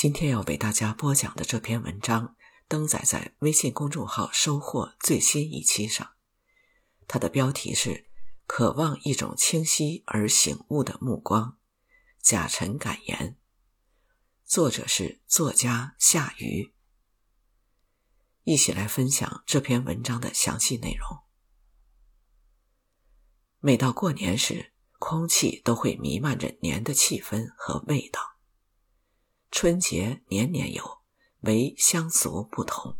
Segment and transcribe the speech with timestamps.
[0.00, 2.36] 今天要为大家播讲的这篇文章
[2.68, 6.12] 登载在微信公众号“收获”最新一期上，
[7.08, 8.06] 它的标题是
[8.46, 11.58] “渴望一种清晰而醒悟的目光”，
[12.22, 13.36] 贾晨感言，
[14.44, 16.72] 作者是作家夏雨。
[18.44, 21.24] 一起来分享这篇文章的详细内容。
[23.58, 28.37] 每到过年时，空气都会弥漫着年的气氛和味道。
[29.50, 31.00] 春节年年有，
[31.40, 32.98] 唯乡俗不同。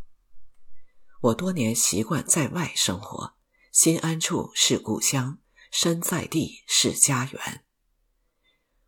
[1.21, 3.35] 我多年习惯在外生活，
[3.71, 5.39] 心安处是故乡，
[5.71, 7.63] 身在地是家园。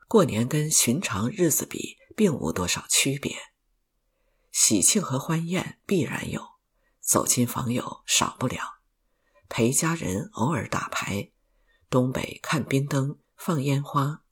[0.08, 3.38] 过年跟寻常日子比，并无多少区别。
[4.52, 6.42] 喜庆和欢宴必然有，
[7.00, 8.80] 走亲访友少不了，
[9.48, 11.32] 陪家人偶尔打牌，
[11.90, 14.24] 东北看冰灯放烟花，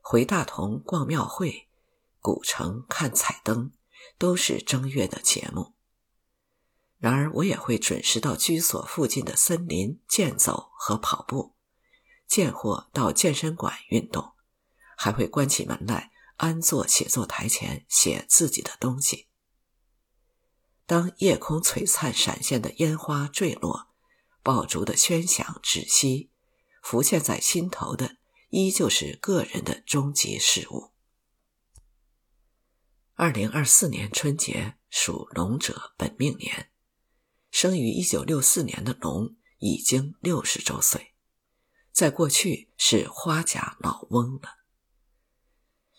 [0.00, 1.66] 回大同逛庙会。
[2.20, 3.72] 古城看彩灯，
[4.18, 5.74] 都是正月的节目。
[6.98, 11.54] 然而，我也会准时到居所附近的森林健走和跑步，
[12.26, 14.32] 见或到健身馆运动，
[14.96, 19.28] 还会关起门来安坐写作台前写自己的东西。
[20.84, 23.88] 当夜空璀璨闪现的烟花坠落，
[24.42, 26.30] 爆竹的喧响止息，
[26.82, 28.16] 浮现在心头的
[28.50, 30.90] 依旧是个人的终极事物。
[33.22, 36.70] 二零二四年春节属龙者本命年，
[37.50, 41.12] 生于一九六四年的龙已经六十周岁，
[41.92, 44.60] 在过去是花甲老翁了。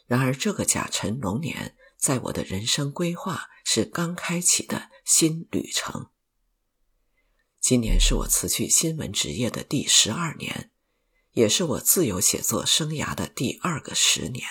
[0.07, 6.09] 然而，这个甲辰龙年在我的人生规划是刚开启的新旅程。
[7.59, 10.71] 今年是我辞去新闻职业的第十二年，
[11.33, 14.47] 也是我自由写作生涯的第二个十年。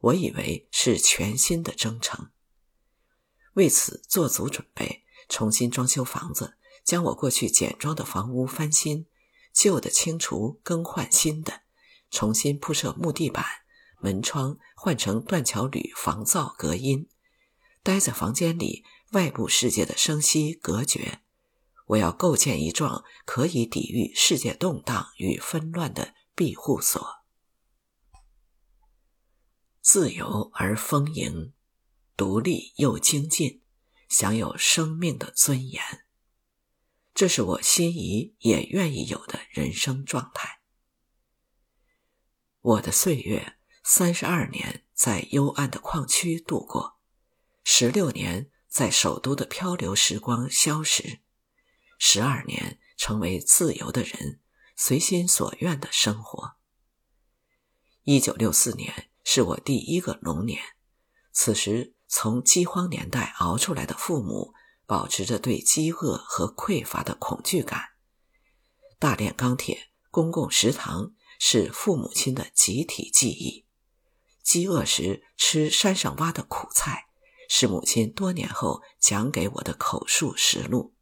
[0.00, 2.30] 我以为是全新的征程，
[3.54, 9.06] 为此做足准备，重新装修房子，将我过去简装的房屋翻新，
[9.52, 11.62] 旧的清除，更换新的，
[12.10, 13.44] 重新铺设木地板，
[14.00, 17.08] 门窗换成断桥铝防噪隔音，
[17.82, 21.22] 待在房间里，外部世界的声息隔绝。
[21.86, 27.15] 我要构建一幢可以抵御世界动荡与纷乱的庇护所。
[29.86, 31.52] 自由而丰盈，
[32.16, 33.62] 独立又精进，
[34.08, 35.80] 享有生命的尊严。
[37.14, 40.60] 这是我心仪也愿意有的人生状态。
[42.62, 46.98] 我的岁月三十二年在幽暗的矿区度过，
[47.62, 51.20] 十六年在首都的漂流时光消失，
[51.96, 54.40] 十二年成为自由的人，
[54.74, 56.56] 随心所愿的生活。
[58.02, 59.10] 一九六四年。
[59.28, 60.62] 是我第一个龙年，
[61.32, 64.54] 此时从饥荒年代熬出来的父母，
[64.86, 67.88] 保持着对饥饿和匮乏的恐惧感。
[69.00, 73.66] 大炼钢铁、公共食堂是父母亲的集体记忆。
[74.44, 77.08] 饥饿时吃山上挖的苦菜，
[77.48, 80.94] 是母亲多年后讲给我的口述实录。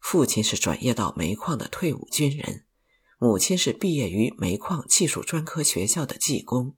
[0.00, 2.64] 父亲是转业到煤矿的退伍军人。
[3.20, 6.76] 母亲是毕业于煤矿技术专科学校的技工，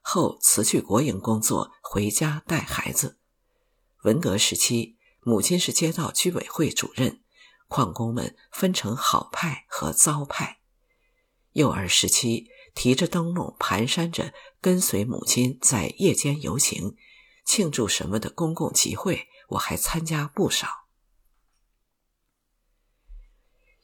[0.00, 3.18] 后辞去国营工作，回家带孩子。
[4.04, 7.22] 文革时期，母亲是街道居委会主任，
[7.68, 10.60] 矿工们分成好派和糟派。
[11.52, 16.96] 幼儿时期，提着灯笼，蹒跚着跟随母亲在夜间游行，
[17.44, 20.86] 庆祝什么的公共集会，我还参加不少。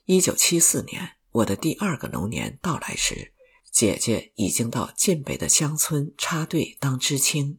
[0.07, 1.17] 一九七四年。
[1.35, 3.33] 我的第二个龙年到来时，
[3.73, 7.59] 姐姐已经到晋北的乡村插队当知青。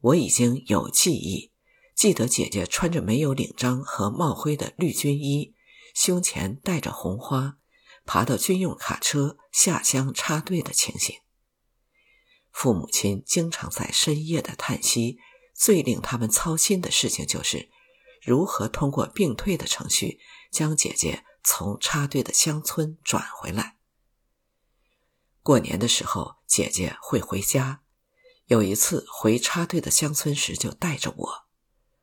[0.00, 1.50] 我已经有记忆，
[1.94, 5.54] 记得姐姐穿着没有领章和帽徽的绿军衣，
[5.94, 7.56] 胸前戴着红花，
[8.04, 11.16] 爬到军用卡车下乡插队的情形。
[12.52, 15.18] 父母亲经常在深夜的叹息，
[15.54, 17.70] 最令他们操心的事情就是
[18.20, 21.24] 如何通过病退的程序将姐姐。
[21.42, 23.76] 从插队的乡村转回来。
[25.42, 27.82] 过年的时候，姐姐会回家。
[28.46, 31.46] 有一次回插队的乡村时，就带着我。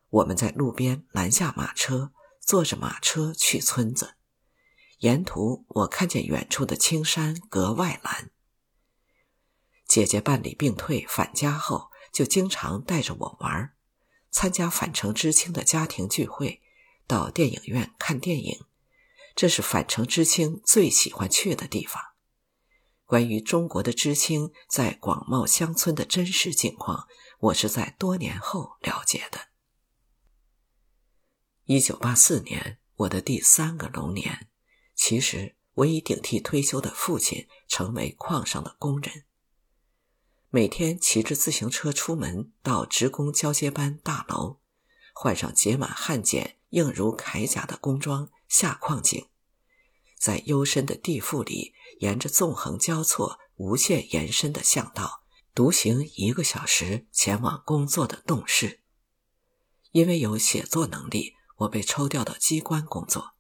[0.10, 4.16] 我们在路边拦下马车，坐着马车去村子。
[5.00, 8.32] 沿途我看见远处的青山格外蓝。
[9.88, 13.74] 姐姐办理病退返家后，就经常带着我玩，
[14.32, 16.62] 参加返程知青的家庭聚会，
[17.06, 18.66] 到电影院看电影。
[19.36, 22.02] 这是返程知青最喜欢去的地方。
[23.04, 27.08] 关于中国的知青在广袤乡村的真实境况，
[27.40, 29.50] 我是在多年后了解的。
[31.66, 34.48] 一九八四年，我的第三个龙年，
[34.96, 39.26] 其实我已顶替退休的父亲，成为矿上的工人。
[40.50, 44.62] 每天骑着自行车出门，到职工交接班大楼，
[45.14, 49.28] 换上结满汗碱、硬如铠甲的工装，下矿井，
[50.20, 55.24] 在幽深的地腹里，沿着纵横交错、无限延伸的巷道，
[55.54, 58.82] 独行一个小时，前往工作的洞室。
[59.92, 61.34] 因为有写作能力。
[61.60, 63.36] 我被抽调到机关工作，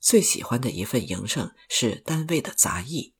[0.00, 3.14] 最喜欢的一份营生是单位的杂役，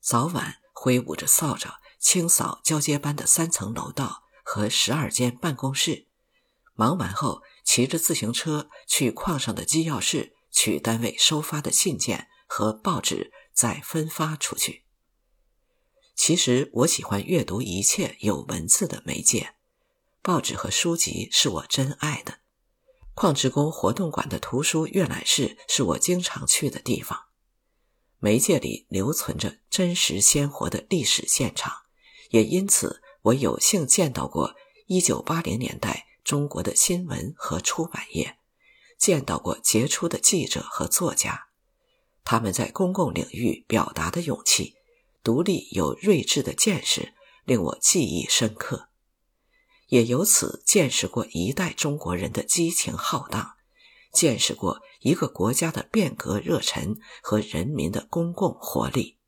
[0.00, 1.70] 早晚挥舞着扫帚
[2.00, 6.08] 清扫交接班的三层楼道和十二间办公室，
[6.74, 14.82] 忙完后骑着自行车去矿上的机要室取单位收发的信件和报纸，再分发出去。
[16.16, 19.54] 其实我喜欢阅读一切有文字的媒介，
[20.20, 22.40] 报纸和书籍是我真爱的。
[23.14, 27.26] 矿职工活动馆的图书阅览室是我经常去的地方，
[28.18, 31.72] 媒介里留存着真实鲜活的历史现场，
[32.30, 34.56] 也因此我有幸见到过
[34.88, 38.38] 1980年代中国的新闻和出版业，
[38.96, 41.48] 见到过杰出的记者和作家，
[42.22, 44.76] 他们在公共领域表达的勇气、
[45.24, 48.90] 独立有睿智的见识，令我记忆深刻。
[49.88, 53.54] 也由此见识过一代中国人的激情浩荡，
[54.12, 59.18] 见识过一个国家的变革热忱和人民的公共活力。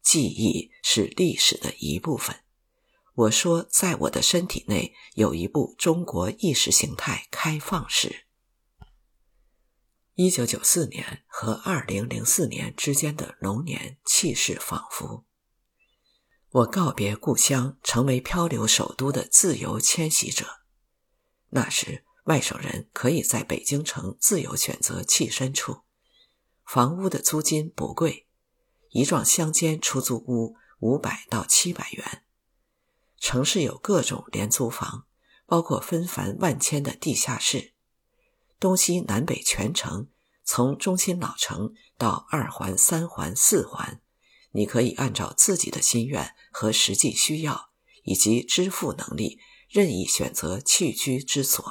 [0.00, 2.44] 记忆是历史的一部分。
[3.14, 8.26] 我说，在我的身体内有一部中国意识形态开放史。
[10.14, 15.26] 一九九四年和二零零四年之间的龙年，气势仿佛。
[16.50, 20.46] 我告别故乡，成为漂流首都的自由迁徙者。
[21.50, 25.82] 那时，外省人可以在北京城自由选择栖身处，
[26.64, 28.26] 房屋的租金不贵，
[28.90, 32.24] 一幢乡间出租屋五百到七百元。
[33.22, 35.06] 城市有各种廉租房，
[35.46, 37.72] 包括纷繁万千的地下室，
[38.58, 40.08] 东西南北全城，
[40.42, 44.00] 从中心老城到二环、三环、四环。
[44.50, 47.70] 你可以按照自己的心愿和实际需要
[48.02, 49.38] 以及支付能力，
[49.68, 51.64] 任意选择弃居之所。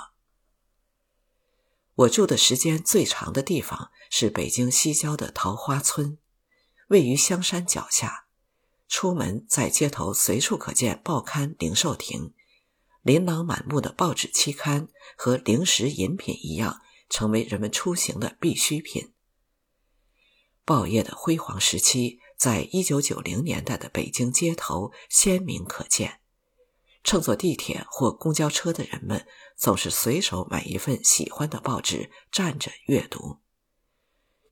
[1.95, 6.17] 我住的时间最长的地方是北京西郊的桃花村，
[6.87, 8.27] 位于香山脚下。
[8.91, 12.35] 出门在街头随处可见报刊零售亭，
[13.01, 19.13] 琳琅满目的报纸期刊和零食饮品一样，成为人们出行的必需品。
[20.65, 22.19] 报业的辉煌时期。
[22.41, 26.21] 在一九九零年代的北京街头鲜明可见，
[27.03, 33.37] 乘坐地铁或公交车的人们总是随手买一份喜欢的报纸，站着阅读。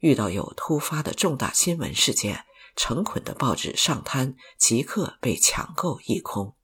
[0.02, 2.46] 遇到有突发的重大新闻事件，
[2.80, 6.56] 成捆的报纸上摊，即刻被抢购一空。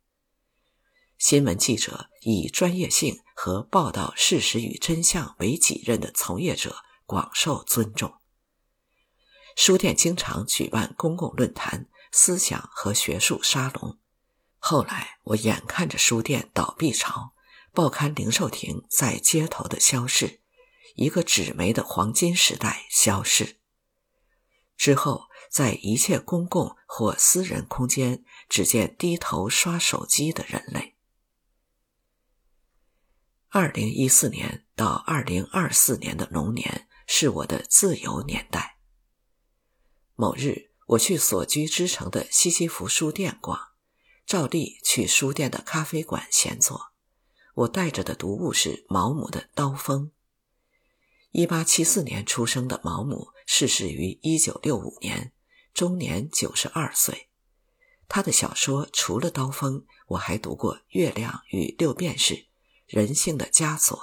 [1.18, 8.22] 新闻记者以专业性和报道事实与真相为己任的从业者广受尊重。
[9.58, 14.00] 书店经常举办公共论坛、思想和学术沙龙。
[14.58, 17.34] 后来，我眼看着书店倒闭潮，
[17.74, 20.40] 报刊零售亭在街头的消逝，
[20.96, 23.60] 一个纸媒的黄金时代消逝。
[24.86, 30.96] 之后，在一切公共或私人空间，只见低头刷手机的人类。
[33.50, 38.78] 二零一四年到二零二四年的龙年是我的自由年代。
[40.14, 43.60] 某日，我去所居之城的西西弗书店逛，
[44.28, 46.92] 照例去书店的咖啡馆闲坐。
[47.56, 50.12] 我带着的读物是毛姆的《刀锋》。
[51.38, 55.34] 一八七四年出生的毛姆逝世于一九六五年，
[55.74, 57.28] 终年九十二岁。
[58.08, 62.34] 他的小说除了《刀锋》，我还读过《月亮与六便士》
[62.88, 63.98] 《人性的枷锁》。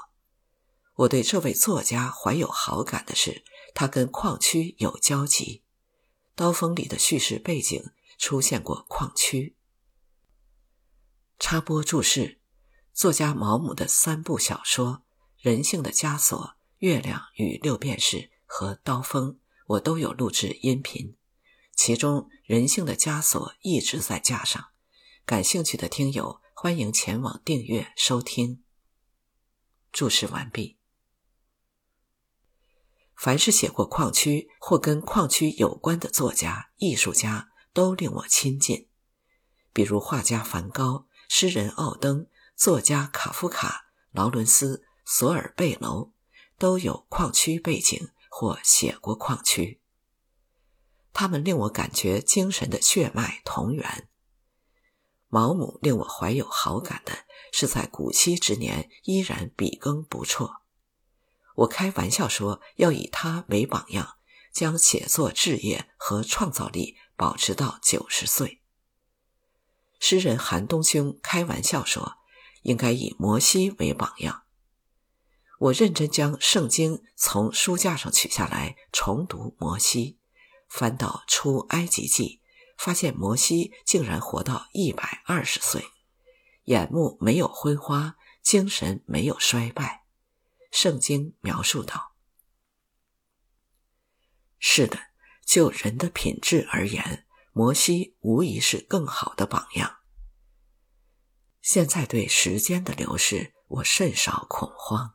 [0.96, 3.42] 我对这位作家怀有好感的是，
[3.74, 5.62] 他跟矿区有交集。
[6.34, 7.82] 刀锋里的叙事背景
[8.18, 9.56] 出现过矿区。
[11.38, 12.42] 插播注释：
[12.92, 14.96] 作家毛姆的三部小说
[15.38, 16.38] 《人性的枷锁》
[16.82, 19.34] 《月亮与六便士》和《刀锋》，
[19.66, 21.16] 我都有录制音频。
[21.76, 24.70] 其中《人性的枷锁》一直在架上，
[25.24, 28.64] 感兴趣的听友欢迎前往订阅收听。
[29.92, 30.76] 注释完毕。
[33.14, 38.88] 凡是写过矿区或跟矿区有关的作家、艺术家，都令我亲近。
[39.72, 46.11] 比如画家梵高、诗人奥登、作家卡夫卡、劳伦斯、索尔贝楼
[46.62, 49.80] 都有矿区背景或写过矿区。
[51.12, 54.08] 他们令我感觉精神的血脉同源。
[55.26, 60.62] 毛姆令我怀有好感的是，在古稀之年依然笔耕不辍。
[61.56, 64.18] 我开玩笑说，要以他为榜样，
[64.52, 68.62] 将写作志业和创造力保持到九十岁。
[69.98, 72.18] 诗人韩东兄开玩笑说，
[72.62, 74.44] 应该以摩西为榜样。
[75.62, 80.18] 我认真将圣经从书架上取下来，重读摩西，
[80.68, 82.40] 翻到出埃及记。
[82.78, 85.84] 发现摩西竟然活到一百二十岁，
[86.64, 90.04] 眼目没有昏花，精神没有衰败。
[90.72, 92.16] 圣经描述道
[94.58, 94.98] ：“是的，
[95.46, 99.98] 就人的品质而言，摩西无疑是更好的榜样。”
[101.62, 105.14] 现在对时间的流逝，我甚少恐慌，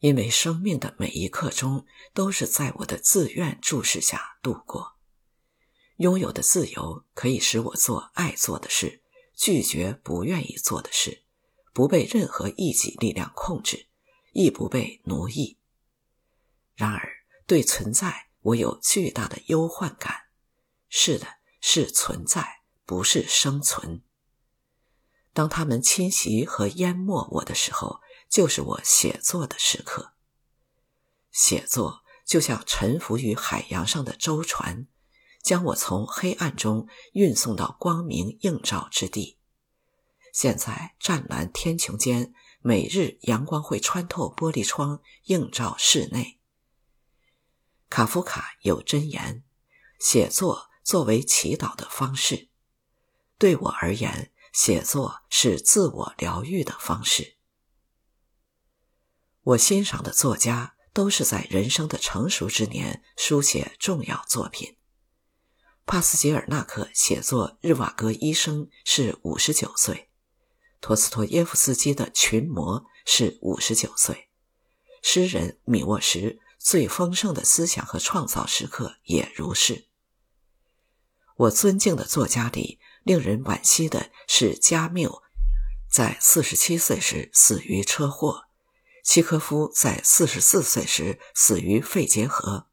[0.00, 4.96] 因为生命的每一刻钟都是在我的自愿注视下度过。
[5.96, 9.02] 拥有的自由可以使我做爱做的事，
[9.34, 11.24] 拒绝不愿意做的事，
[11.72, 13.86] 不被任何一己力量控制，
[14.32, 15.58] 亦不被奴役。
[16.74, 17.08] 然而，
[17.46, 20.14] 对存在我有巨大的忧患感。
[20.88, 21.26] 是的，
[21.62, 24.02] 是存在，不是生存。
[25.32, 30.12] 当他们侵袭和淹没我的时候，就是我写作的时刻。
[31.30, 34.86] 写作就像沉浮于海洋上的舟船。
[35.42, 39.38] 将我从黑暗中运送到光明映照之地。
[40.32, 46.40] 现在湛蓝天穹间，每日阳光会穿透玻璃窗，映照室内。
[47.88, 49.44] 卡夫卡有箴言：
[50.00, 52.48] 写作作为祈祷的方式。
[53.38, 57.35] 对我而言，写作是自我疗愈的方式。
[59.46, 64.76] 我欣赏的作家都是在人生的成熟之年书写重要作品。
[65.84, 70.10] 帕斯捷尔纳克写作《日瓦戈医生》是五十九岁，
[70.80, 74.28] 托斯托耶夫斯基的《群魔》是五十九岁，
[75.00, 79.86] 诗人米沃什最丰盛的思想和创造时刻也如是。
[81.36, 85.22] 我尊敬的作家里，令人惋惜的是加缪，
[85.88, 88.45] 在四十七岁时死于车祸；
[89.06, 92.66] 契科夫在四十四岁时死于肺结核；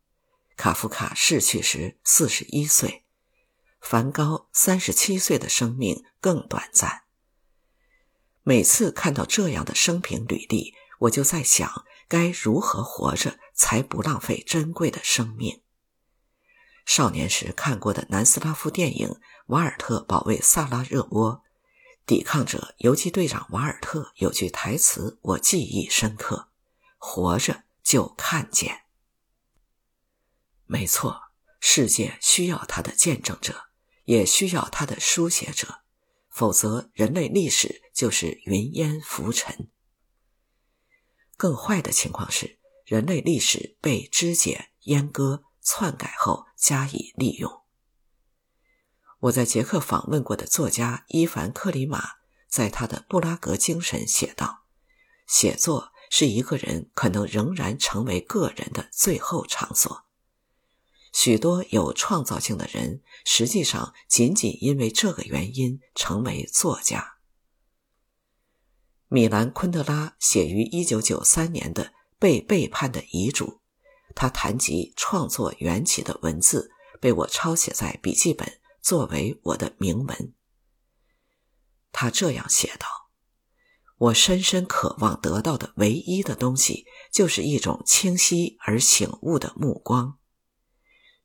[0.58, 3.06] 卡夫卡逝去时四十一岁。
[3.80, 7.04] 梵高三十七岁的生命更短暂。
[8.42, 15.62] 每次看到这样的生平履历，我就在想，该如何活着才不浪费珍贵的生命？
[16.84, 19.08] 少年时看过的南斯拉夫电影
[19.46, 21.44] 《瓦尔特保卫萨拉热窝》，
[22.06, 26.50] 抵抗者游击队长瓦尔特有句台词我记忆深刻
[26.98, 28.84] ：“活着就看见。”
[30.66, 33.70] 没错，世界需要他的见证者。
[34.06, 35.84] 也需要他的书写者，
[36.30, 39.72] 否则人类历史就是云烟浮沉。
[41.38, 47.63] 更坏的情况是，人类历史被肢解、阉割、篡改后加以利用。
[49.24, 52.16] 我在捷克访问过的作家伊凡·克里马，
[52.50, 54.64] 在他的《布拉格精神》写道
[55.26, 60.04] ：“写作是一个人可能仍然成为个人的最后场所。”
[61.14, 67.14] 许多有创造性的人，实际上仅仅因为这个原因成为作家。
[69.08, 71.86] 米兰·昆德拉写于1993年的
[72.20, 73.46] 《被背叛的遗嘱》，
[74.16, 80.34] 他谈及创作缘起的文字被我抄写在笔记本，作为我的铭文。
[81.94, 82.88] 他这样写道
[83.98, 90.20] ：“我深深渴望得到的唯一的东西，就是一种清晰而醒悟的目光。”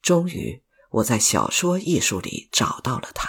[0.00, 3.28] 终于，我在小说艺术里找到了它。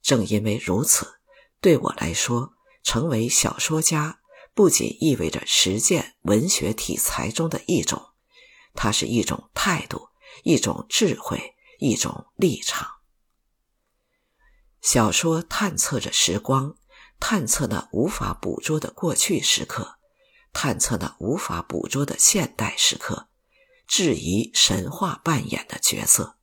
[0.00, 1.18] 正因为如此，
[1.60, 4.20] 对我来说，成为小说家
[4.54, 8.12] 不仅意味着实践文学题材中的一种，
[8.74, 10.10] 它是一种态度，
[10.44, 12.99] 一种智慧，一种立场。
[14.80, 16.76] 小说探测着时光，
[17.18, 19.98] 探测那无法捕捉的过去时刻，
[20.52, 23.28] 探测那无法捕捉的现代时刻。
[23.86, 26.36] 质疑神话扮演的角色。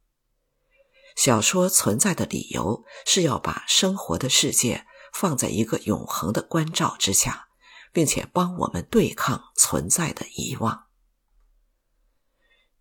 [1.16, 7.48] 小说存在的理由是要把生活的世界放在一个永恒的关照之下，
[7.94, 10.88] 并且帮我们对抗存在的遗忘。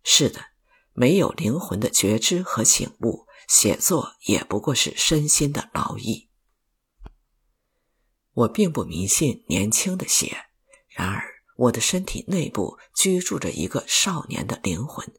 [0.03, 0.41] 是的，
[0.91, 6.29] 没有灵魂的觉知和醒悟，写作也不过是身心的劳役。
[8.33, 10.45] 我并不迷信年轻的血，
[10.89, 11.23] 然而
[11.55, 15.11] 我的身体内部居住着一个少年的灵魂。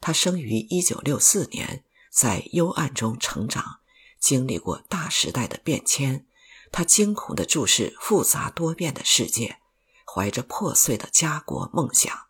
[0.00, 3.80] 他生于一九六四年，在幽暗中成长，
[4.20, 6.26] 经历过大时代的变迁。
[6.70, 9.60] 他惊恐地注视复杂多变的世界，
[10.04, 12.26] 怀着破碎的家国梦想，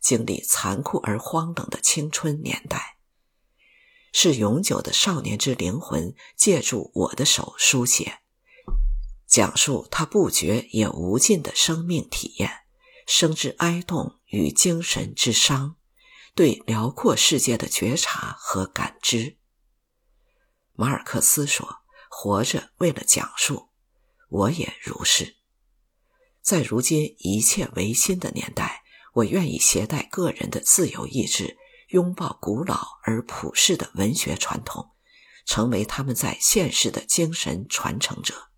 [0.00, 2.97] 经历残酷而荒冷的青春年代。
[4.12, 8.20] 是永久的少年之灵魂借助我的手书写。
[9.26, 12.50] 讲述他不绝也无尽的生命体验，
[13.06, 15.76] 生之哀痛与精神之伤，
[16.34, 19.36] 对辽阔世界的觉察和感知。
[20.72, 23.68] 马尔克斯说：“活着为了讲述，
[24.30, 25.36] 我也如是。
[26.40, 34.90] 在如今一切唯心的年代，我愿意携带个人的自由意志，拥抱古老而普世的文学传统，
[35.44, 38.48] 成为他们在现世的精神传承者。”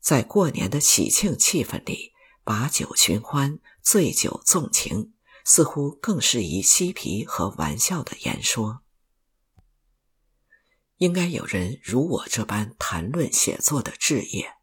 [0.00, 2.12] 在过年的喜庆气氛里，
[2.42, 5.12] 把酒寻欢、醉酒纵情，
[5.44, 8.82] 似乎更适宜嬉皮和玩笑的言说。
[10.96, 14.54] 应该有人如我这般谈论写作的志业。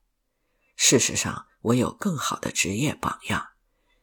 [0.75, 3.49] 事实上，我有更好的职业榜样：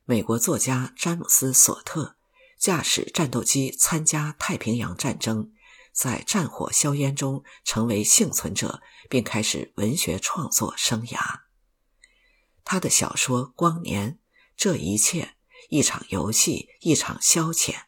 [0.05, 2.17] 美国作家詹姆斯·索特，
[2.65, 5.53] 驾驶战斗机参加太平洋战争，
[5.93, 8.81] 在战火硝烟中成为幸存者。
[9.11, 11.41] 并开始文学创作生涯。
[12.65, 14.13] 他的小说《光年》，
[14.57, 15.35] 这一切
[15.69, 17.83] 一场游戏，一场消遣，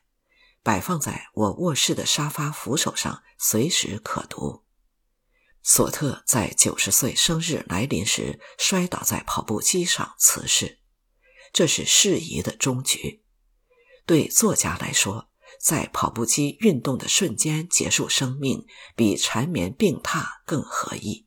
[0.63, 4.67] 摆放在我卧室的沙发扶手上，随时可读。
[5.63, 10.81] 索特在九十岁生日来临时摔倒在跑步机上辞世，
[11.51, 13.25] 这是适宜的终局。
[14.07, 15.29] 对作家来说。
[15.59, 21.27] 在跑步机运动的瞬间结束生命，比缠绵病榻更合意。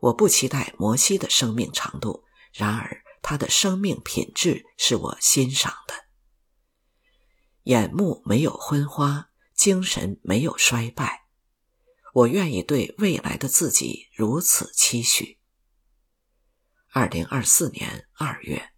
[0.00, 5.94] 我不期待摩西的生命长度，然而他的生命品质是我欣赏的。
[7.64, 11.26] 眼目没有昏花，精神没有衰败。
[12.14, 15.38] 我愿意对未来的自己如此期许。
[16.92, 18.71] 二零二四年二月，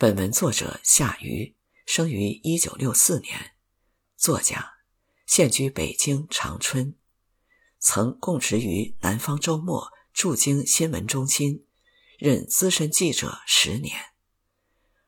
[0.00, 1.54] 本文作者夏瑜。
[1.84, 3.52] 生于一九六四年，
[4.16, 4.76] 作家，
[5.26, 6.96] 现居北京长春，
[7.78, 9.82] 曾供职于《南方周末》
[10.14, 11.66] 驻京新闻中心，
[12.18, 13.94] 任资深记者十年。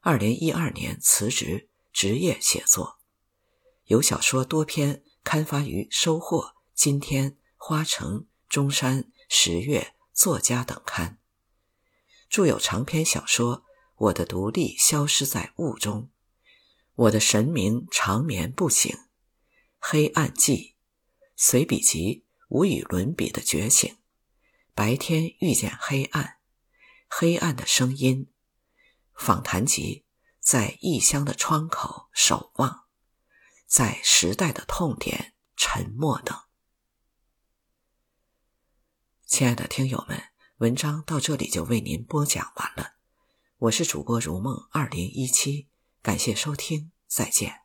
[0.00, 2.98] 二零一二年辞职，职业写作，
[3.85, 6.38] 有小说多篇刊发于《收获》
[6.74, 8.11] 《今天》《花城》
[8.46, 9.81] 《中山》《十月》
[10.12, 11.18] 《作家》等刊，
[12.28, 13.61] 著有长篇小说
[13.96, 16.02] 《我的独立消失在雾中》。
[16.94, 18.96] 我的神明长眠不醒，
[19.78, 20.76] 黑暗记，
[21.37, 23.96] 随笔集无与伦比的觉醒，
[24.74, 26.38] 白天遇见黑暗，
[27.09, 28.31] 黑暗的声音，
[29.14, 30.05] 访谈集，
[30.38, 32.87] 在异乡的窗口守望，
[33.66, 36.38] 在时代的痛点沉默等。
[39.24, 40.22] 亲爱的听友们，
[40.59, 42.96] 文章到这里就为您播讲完了，
[43.62, 45.68] 我是主播如梦二零一七。
[46.03, 47.62] 感谢收听，再见。